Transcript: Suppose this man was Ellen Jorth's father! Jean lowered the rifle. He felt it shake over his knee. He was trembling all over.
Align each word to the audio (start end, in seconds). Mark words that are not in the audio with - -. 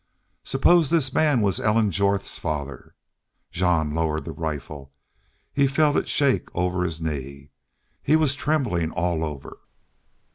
Suppose 0.43 0.89
this 0.89 1.13
man 1.13 1.41
was 1.41 1.59
Ellen 1.59 1.91
Jorth's 1.91 2.39
father! 2.39 2.95
Jean 3.51 3.93
lowered 3.93 4.25
the 4.25 4.31
rifle. 4.31 4.91
He 5.53 5.67
felt 5.67 5.95
it 5.95 6.09
shake 6.09 6.47
over 6.55 6.83
his 6.83 6.99
knee. 6.99 7.51
He 8.01 8.15
was 8.15 8.33
trembling 8.33 8.89
all 8.89 9.23
over. 9.23 9.59